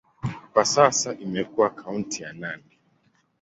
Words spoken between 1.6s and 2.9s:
kaunti ya Nandi.